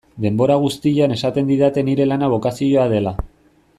Denbora 0.23 0.55
guztian 0.63 1.13
esaten 1.15 1.51
didate 1.53 1.83
nire 1.91 2.09
lana 2.13 2.31
bokazioa 2.35 2.87
dela. 2.97 3.15